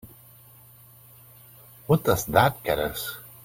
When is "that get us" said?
2.25-3.17